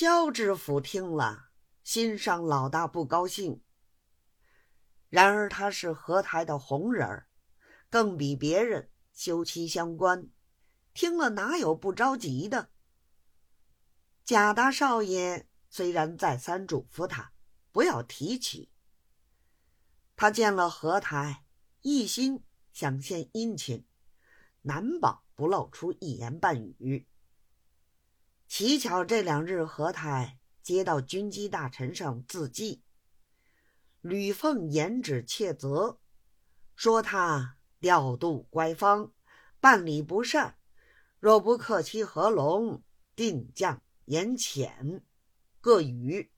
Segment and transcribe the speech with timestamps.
[0.00, 1.48] 萧知府听了，
[1.82, 3.60] 心上老大不高兴。
[5.08, 7.28] 然而他是何台的红人儿，
[7.90, 10.28] 更比别人休戚相关，
[10.94, 12.70] 听了哪有不着急的？
[14.24, 17.32] 贾大少爷虽然再三嘱咐他
[17.72, 18.70] 不要提起，
[20.14, 21.44] 他见了何台，
[21.82, 23.84] 一心想献殷勤，
[24.62, 27.08] 难保不露出一言半语。
[28.48, 32.82] 奇巧这两日，何台接到军机大臣上字迹。
[34.00, 35.98] 吕凤言指切责，
[36.74, 39.12] 说他调度乖方，
[39.60, 40.56] 办理不善，
[41.20, 42.82] 若不克其合龙，
[43.14, 45.02] 定将严谴。
[45.60, 46.32] 各语。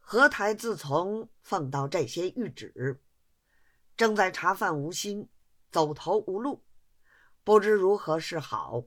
[0.00, 3.02] 何台自从奉到这些谕旨，
[3.94, 5.28] 正在茶饭无心，
[5.70, 6.64] 走投无路，
[7.44, 8.84] 不知如何是好。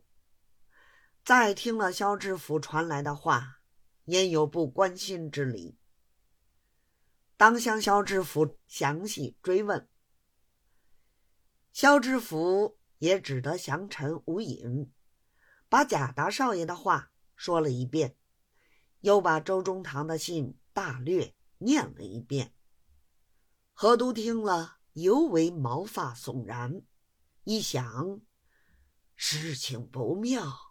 [1.24, 3.62] 再听了萧知府传来的话，
[4.06, 5.78] 焉有不关心之理？
[7.38, 9.88] 当向萧知府详细追问，
[11.72, 14.92] 萧知府也只得详陈无隐，
[15.70, 18.16] 把贾大少爷的话说了一遍，
[19.02, 22.56] 又把周中堂的信大略念了一遍。
[23.74, 26.82] 何都听了，尤为毛发悚然，
[27.44, 28.22] 一想
[29.16, 30.71] 事情不妙，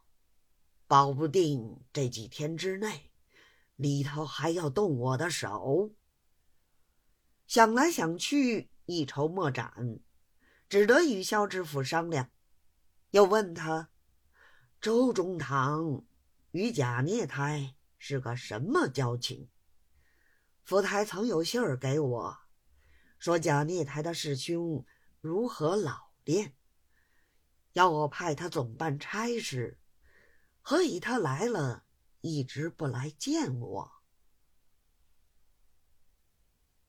[0.90, 3.12] 保不定这几天之内
[3.76, 5.94] 里头还要动我的手。
[7.46, 10.00] 想来想去，一筹莫展，
[10.68, 12.32] 只得与萧知府商量。
[13.12, 13.90] 又问他
[14.82, 16.04] ：“周中堂
[16.50, 19.48] 与贾孽台是个什么交情？”
[20.64, 22.38] 福台曾有信儿给我，
[23.16, 24.84] 说贾孽台的师兄
[25.20, 26.56] 如何老练，
[27.74, 29.76] 要我派他总办差事。
[30.62, 31.84] 何以他来了，
[32.20, 33.92] 一直不来见我？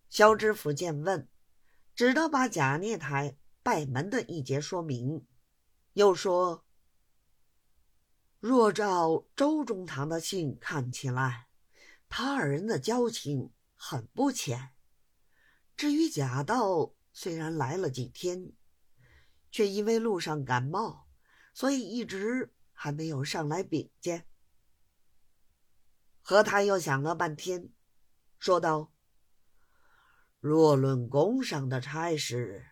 [0.09, 1.27] 萧知府见问，
[1.95, 5.25] 只得把贾孽台拜门的一节说明，
[5.93, 6.65] 又说
[8.41, 11.47] ：“若照周中堂的信看起来，
[12.09, 14.71] 他二人的交情很不浅。
[15.77, 18.51] 至于贾道，虽然来了几天，
[19.49, 21.07] 却因为路上感冒，
[21.53, 22.53] 所以一直
[22.83, 24.25] 还没有上来禀见。”
[26.19, 27.69] 何台又想了半天，
[28.39, 28.91] 说道。
[30.39, 32.65] 若论宫上的差事，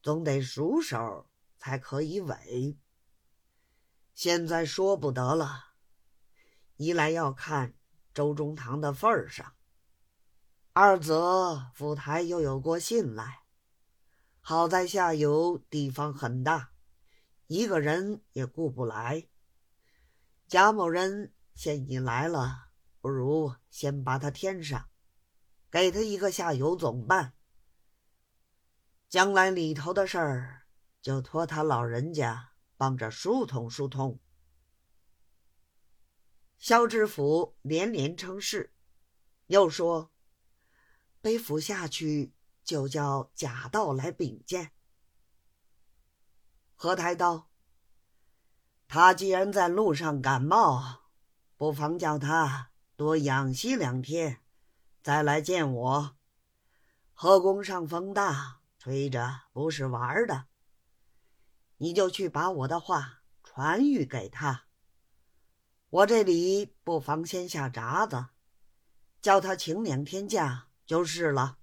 [0.00, 1.28] 总得熟手
[1.58, 2.78] 才可以委。
[4.14, 5.72] 现在说不得了，
[6.76, 7.74] 一来要看
[8.14, 9.56] 周中堂的份上，
[10.72, 13.40] 二则府台又有过信来。
[14.40, 16.70] 好在下游地方很大，
[17.48, 19.26] 一个人也顾不来。
[20.50, 24.88] 贾某人现已来了，不如先把他添上。
[25.70, 27.34] 给他一个下游总办，
[29.08, 30.66] 将来里头的事儿
[31.00, 34.18] 就托他老人家帮着疏通疏通。
[36.58, 38.74] 肖知府连连称是，
[39.46, 40.10] 又说
[41.22, 42.32] ：“背府下去
[42.64, 44.72] 就叫贾道来禀见。”
[46.74, 47.48] 何台道
[48.92, 51.02] ：“他既然在路上感冒，
[51.56, 54.40] 不妨叫他多养息两天。”
[55.00, 56.16] 再来见我，
[57.14, 60.46] 河宫上风大，吹着不是玩的。
[61.76, 64.64] 你就去把我的话传谕给他。
[65.90, 68.30] 我这里不妨先下闸子，
[69.22, 71.58] 叫他请两天假就是了。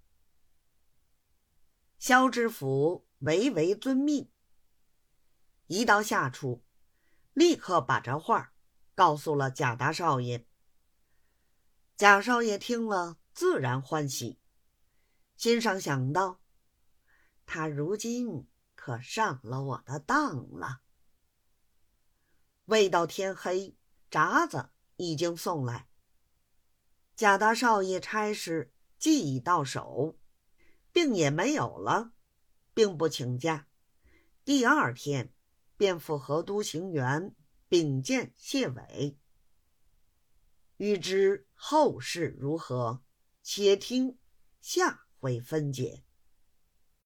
[1.99, 4.31] 萧知府唯唯遵命。
[5.67, 6.63] 一到下处，
[7.37, 8.51] 立刻把这话
[8.95, 10.47] 告诉了贾大少爷。
[11.95, 13.19] 贾少爷听了。
[13.31, 14.39] 自然欢喜，
[15.35, 16.41] 心上想到，
[17.45, 20.81] 他如今可上了我的当了。
[22.65, 23.75] 未到天黑，
[24.09, 25.87] 札子已经送来。
[27.15, 30.17] 贾大少爷差事既已到手，
[30.91, 32.13] 病也没有了，
[32.73, 33.67] 并不请假。
[34.43, 35.31] 第二天
[35.77, 37.33] 便赴河都行辕
[37.69, 39.17] 禀见谢伟。
[40.77, 43.03] 欲知后事如何？
[43.43, 44.17] 且听
[44.59, 46.06] 下回分解。